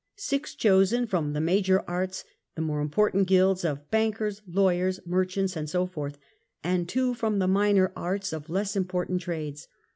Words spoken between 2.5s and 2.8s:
the